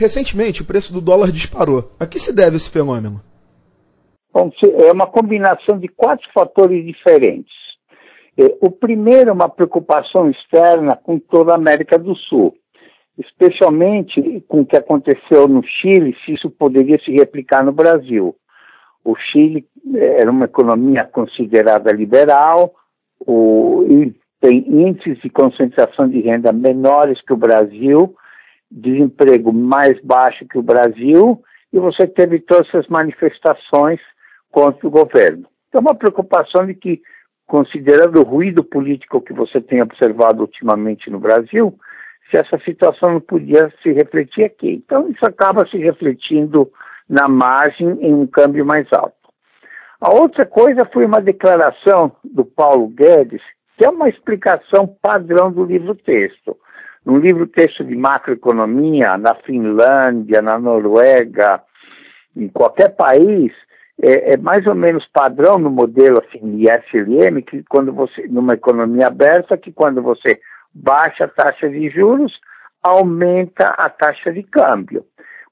[0.00, 1.92] Recentemente, o preço do dólar disparou.
[2.00, 3.20] A que se deve esse fenômeno?
[4.32, 4.50] Bom,
[4.88, 7.52] é uma combinação de quatro fatores diferentes.
[8.38, 12.54] É, o primeiro é uma preocupação externa com toda a América do Sul,
[13.18, 18.34] especialmente com o que aconteceu no Chile, se isso poderia se replicar no Brasil.
[19.04, 22.72] O Chile é, era uma economia considerada liberal,
[23.20, 23.84] o,
[24.40, 28.14] tem índices de concentração de renda menores que o Brasil,
[28.70, 31.42] desemprego mais baixo que o Brasil,
[31.72, 34.00] e você teve todas essas manifestações
[34.50, 35.46] contra o governo.
[35.68, 37.00] Então, uma preocupação de que,
[37.46, 41.78] considerando o ruído político que você tem observado ultimamente no Brasil,
[42.30, 44.70] se essa situação não podia se refletir aqui.
[44.84, 46.70] Então, isso acaba se refletindo
[47.08, 49.14] na margem em um câmbio mais alto.
[50.00, 53.42] A outra coisa foi uma declaração do Paulo Guedes,
[53.76, 56.56] que é uma explicação padrão do livro-texto.
[57.04, 61.62] No livro-texto de macroeconomia, na Finlândia, na Noruega,
[62.36, 63.52] em qualquer país,
[64.02, 69.08] é, é, mais ou menos padrão no modelo assim ISLM, que quando você, numa economia
[69.08, 70.40] aberta, que quando você
[70.74, 72.32] baixa a taxa de juros,
[72.82, 75.04] aumenta a taxa de câmbio.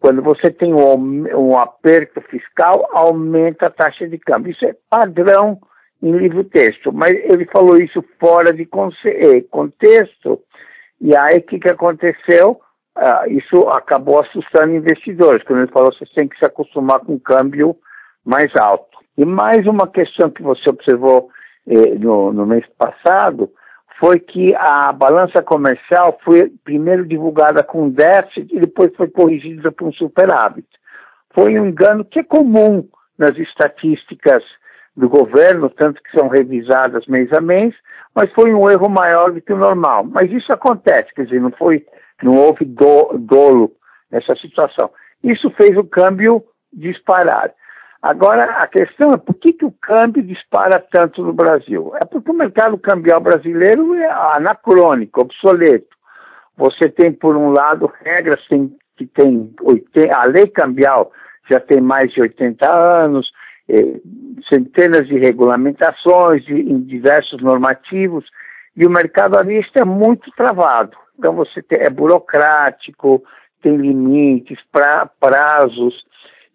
[0.00, 4.52] Quando você tem um, um aperto fiscal, aumenta a taxa de câmbio.
[4.52, 5.58] Isso é padrão
[6.02, 8.68] em livro-texto, mas ele falou isso fora de
[9.06, 10.40] eh, contexto,
[11.04, 12.58] e aí o que, que aconteceu?
[12.96, 17.12] Uh, isso acabou assustando investidores, quando ele falou que você tem que se acostumar com
[17.12, 17.76] um câmbio
[18.24, 18.96] mais alto.
[19.18, 21.28] E mais uma questão que você observou
[21.68, 23.52] eh, no, no mês passado
[24.00, 29.88] foi que a balança comercial foi primeiro divulgada com déficit e depois foi corrigida por
[29.88, 30.66] um superávit.
[31.34, 34.42] Foi um engano que é comum nas estatísticas
[34.96, 37.74] do governo, tanto que são revisadas mês a mês,
[38.14, 40.04] mas foi um erro maior do que o normal.
[40.04, 41.84] Mas isso acontece, quer dizer, não foi,
[42.22, 43.72] não houve do, dolo
[44.10, 44.90] nessa situação.
[45.22, 47.50] Isso fez o câmbio disparar.
[48.00, 51.92] Agora, a questão é por que, que o câmbio dispara tanto no Brasil?
[51.96, 54.06] É porque o mercado cambial brasileiro é
[54.36, 55.94] anacrônico, obsoleto.
[56.56, 58.40] Você tem, por um lado, regras
[58.96, 61.10] que tem 80, a lei cambial
[61.50, 63.32] já tem mais de 80 anos,
[63.68, 64.00] eh,
[64.48, 68.24] centenas de regulamentações de, em diversos normativos,
[68.76, 70.96] e o mercado à vista é muito travado.
[71.18, 73.22] Então você tem, é burocrático,
[73.62, 76.04] tem limites, pra, prazos,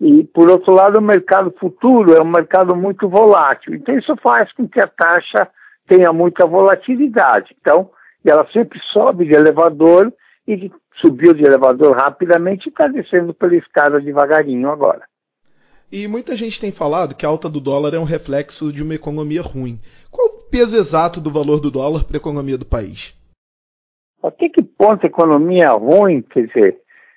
[0.00, 3.74] e por outro lado o mercado futuro é um mercado muito volátil.
[3.74, 5.48] Então isso faz com que a taxa
[5.88, 7.56] tenha muita volatilidade.
[7.60, 7.90] Então,
[8.24, 10.12] ela sempre sobe de elevador
[10.46, 10.70] e
[11.00, 15.02] subiu de elevador rapidamente e está descendo pela escada devagarinho agora.
[15.90, 18.94] E muita gente tem falado que a alta do dólar é um reflexo de uma
[18.94, 19.80] economia ruim.
[20.10, 23.16] Qual o peso exato do valor do dólar para a economia do país?
[24.22, 26.20] Até que ponto a economia ruim?
[26.20, 26.76] Quer dizer,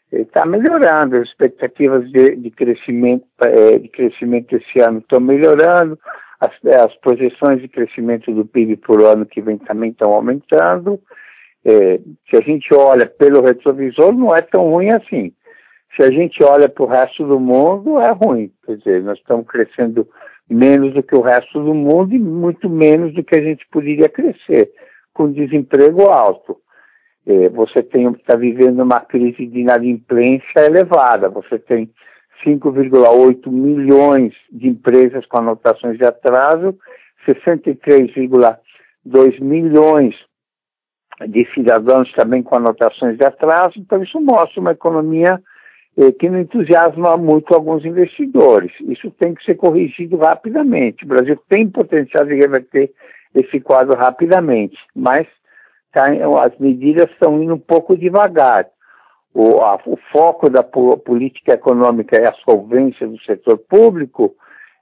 [0.09, 5.99] está melhorando, as expectativas de, de, crescimento, é, de crescimento esse ano estão melhorando,
[6.39, 10.97] as, as, projeções de crescimento do PIB por ano que vem também estão aumentando.
[11.65, 11.99] É,
[12.29, 15.33] se a gente olha pelo retrovisor, não é tão ruim assim
[15.96, 18.52] se a gente olha para o resto do mundo, é ruim.
[18.66, 20.07] Quer dizer, nós estamos crescendo
[20.50, 24.09] menos do que o resto do mundo e muito menos do que a gente poderia
[24.09, 24.72] crescer,
[25.13, 26.57] com desemprego alto.
[27.25, 31.90] É, você está vivendo uma crise de inadimplência elevada, você tem
[32.46, 36.78] 5,8 milhões de empresas com anotações de atraso,
[37.28, 40.16] 63,2 milhões
[41.28, 45.40] de cidadãos também com anotações de atraso, então isso mostra uma economia
[46.19, 48.72] que não entusiasma muito alguns investidores.
[48.81, 51.03] Isso tem que ser corrigido rapidamente.
[51.03, 52.91] O Brasil tem potencial de reverter
[53.35, 55.28] esse quadro rapidamente, mas
[55.91, 56.06] tá,
[56.44, 58.68] as medidas estão indo um pouco devagar.
[59.34, 64.35] O, a, o foco da política econômica é a solvência do setor público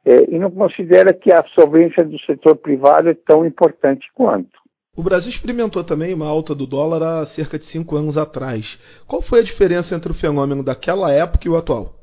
[0.04, 4.59] eh, e não considera que a solvência do setor privado é tão importante quanto.
[5.00, 8.78] O Brasil experimentou também uma alta do dólar há cerca de cinco anos atrás.
[9.08, 11.94] Qual foi a diferença entre o fenômeno daquela época e o atual?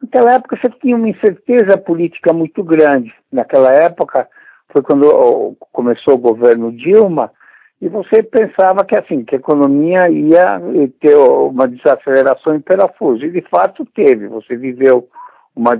[0.00, 3.12] Naquela época você tinha uma incerteza política muito grande.
[3.30, 4.26] Naquela época
[4.72, 7.30] foi quando começou o governo Dilma
[7.78, 10.58] e você pensava que assim que a economia ia
[10.98, 14.28] ter uma desaceleração em parafuso e de fato teve.
[14.28, 15.10] Você viveu
[15.54, 15.72] uma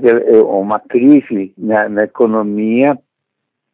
[0.45, 2.99] uma crise na, na economia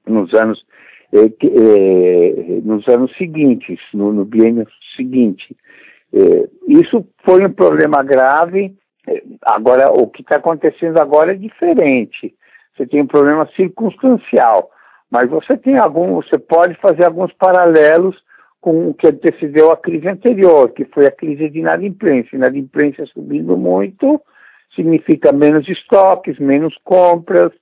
[0.07, 0.65] nos anos
[1.13, 4.67] é, é, nos anos seguintes, no, no biênio
[4.97, 5.57] seguinte.
[6.13, 8.75] É, isso foi um problema grave.
[9.07, 12.35] É, agora, o que está acontecendo agora é diferente.
[12.77, 14.71] Você tem um problema circunstancial,
[15.11, 18.17] mas você tem algum, você pode fazer alguns paralelos
[18.61, 22.37] com o que antecedeu a crise anterior, que foi a crise de inadimplência.
[22.37, 24.21] Inadimplência subindo muito
[24.75, 27.53] significa menos estoques, menos compras.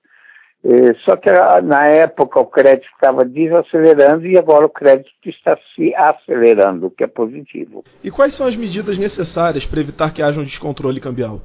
[0.62, 1.30] Eh, só que
[1.62, 7.04] na época o crédito estava desacelerando e agora o crédito está se acelerando, o que
[7.04, 7.82] é positivo.
[8.04, 11.40] E quais são as medidas necessárias para evitar que haja um descontrole cambial?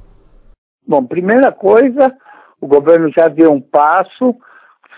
[0.86, 2.14] Bom, primeira coisa,
[2.60, 4.36] o governo já deu um passo,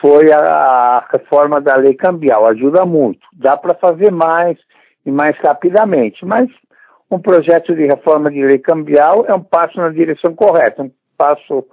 [0.00, 3.20] foi a reforma da lei cambial, ajuda muito.
[3.32, 4.58] Dá para fazer mais
[5.06, 6.48] e mais rapidamente, mas
[7.10, 11.64] um projeto de reforma de lei cambial é um passo na direção correta, um passo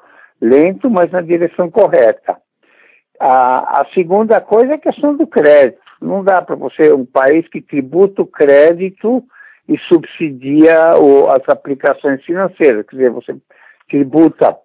[0.48, 2.38] lento, mas na direção correta.
[3.20, 5.80] A, a segunda coisa é a questão do crédito.
[6.02, 9.24] Não dá para você, um país que tributa o crédito
[9.68, 13.36] e subsidia o, as aplicações financeiras, quer dizer, você
[13.90, 14.58] tributa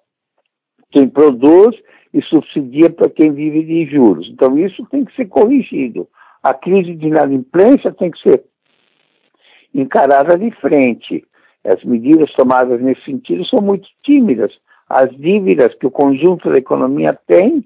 [0.90, 1.76] quem produz
[2.12, 4.28] e subsidia para quem vive de juros.
[4.28, 6.08] Então, isso tem que ser corrigido.
[6.42, 8.42] A crise de inadimplência tem que ser
[9.74, 11.24] encarada de frente.
[11.64, 14.52] As medidas tomadas nesse sentido são muito tímidas.
[14.90, 17.64] As dívidas que o conjunto da economia tem,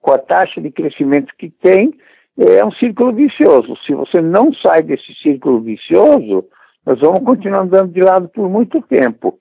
[0.00, 1.92] com a taxa de crescimento que tem,
[2.38, 3.76] é um círculo vicioso.
[3.84, 6.44] Se você não sai desse círculo vicioso,
[6.86, 9.36] nós vamos continuar andando de lado por muito tempo.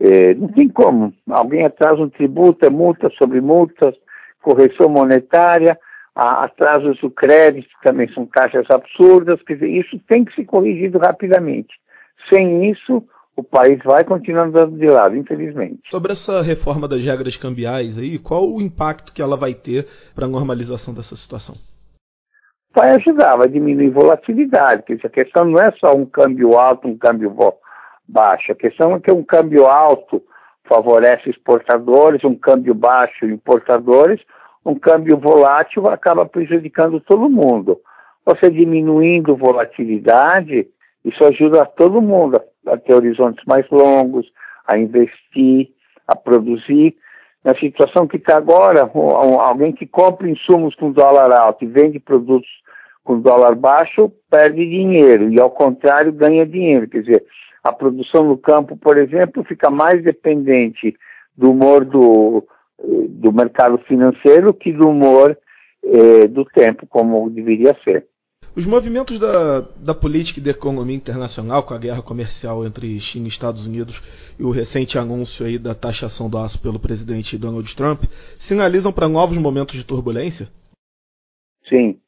[0.00, 1.14] É, não tem como.
[1.30, 3.94] Alguém atrasa um tributo, é multa sobre multas,
[4.42, 5.78] correção monetária,
[6.16, 11.74] atrasos do crédito também são taxas absurdas, quer dizer, isso tem que ser corrigido rapidamente.
[12.32, 13.04] Sem isso,
[13.36, 15.80] o país vai continuar andando de lado, infelizmente.
[15.90, 20.24] Sobre essa reforma das regras cambiais aí, qual o impacto que ela vai ter para
[20.24, 21.54] a normalização dessa situação?
[22.74, 26.96] Vai ajudar, vai diminuir volatilidade, porque a questão não é só um câmbio alto, um
[26.96, 27.34] câmbio
[28.08, 28.52] baixo.
[28.52, 30.22] A questão é que um câmbio alto
[30.66, 34.20] favorece exportadores, um câmbio baixo importadores,
[34.64, 37.78] um câmbio volátil acaba prejudicando todo mundo.
[38.24, 40.66] Você diminuindo volatilidade,
[41.04, 44.26] isso ajuda todo mundo a ter horizontes mais longos,
[44.66, 45.70] a investir,
[46.06, 46.96] a produzir.
[47.44, 48.90] Na situação que está agora,
[49.40, 52.48] alguém que compra insumos com dólar alto e vende produtos
[53.04, 56.88] com dólar baixo, perde dinheiro, e ao contrário, ganha dinheiro.
[56.88, 57.24] Quer dizer,
[57.62, 60.96] a produção no campo, por exemplo, fica mais dependente
[61.36, 62.44] do humor do,
[62.82, 65.38] do mercado financeiro que do humor
[65.84, 68.06] eh, do tempo, como deveria ser.
[68.56, 73.26] Os movimentos da, da política e da economia internacional, com a guerra comercial entre China
[73.26, 74.02] e Estados Unidos
[74.38, 78.04] e o recente anúncio aí da taxação do aço pelo presidente Donald Trump,
[78.38, 80.48] sinalizam para novos momentos de turbulência?
[81.68, 82.00] Sim.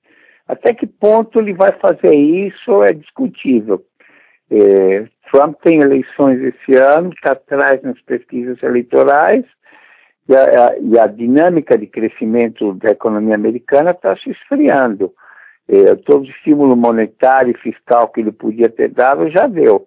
[0.47, 3.85] Até que ponto ele vai fazer isso é discutível.
[4.51, 9.45] É, Trump tem eleições esse ano, está atrás nas pesquisas eleitorais,
[10.27, 15.13] e a, e a, dinâmica de crescimento da economia americana está se esfriando.
[15.69, 19.87] É, todo o estímulo monetário e fiscal que ele podia ter dado já deu.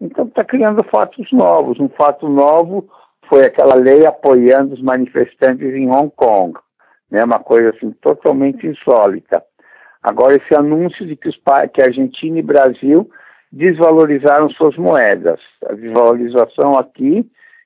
[0.00, 1.80] Então está criando fatos novos.
[1.80, 2.88] Um fato novo
[3.28, 6.58] foi aquela lei apoiando os manifestantes em Hong Kong,
[7.10, 7.22] né?
[7.24, 9.42] Uma coisa assim totalmente insólita.
[10.02, 11.40] Agora esse anúncio de que, os,
[11.72, 13.08] que Argentina e Brasil
[13.52, 15.38] desvalorizaram suas moedas.
[15.68, 17.24] A desvalorização aqui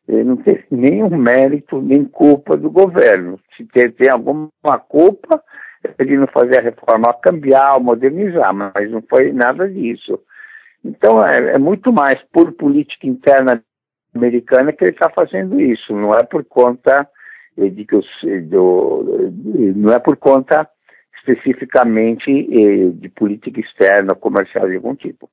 [0.08, 3.38] eh, não tem nenhum mérito nem culpa do governo.
[3.56, 4.50] Se tem, tem alguma
[4.88, 5.42] culpa,
[6.16, 10.20] não fazer a reforma cambial, modernizar, mas não foi nada disso.
[10.84, 13.62] Então é, é muito mais por política interna
[14.14, 17.08] americana que ele está fazendo isso, não é por conta
[17.58, 19.30] eh, de que os, eh, do,
[19.76, 20.68] não é por conta
[21.18, 22.30] especificamente
[22.92, 25.28] de política externa comercial de algum tipo.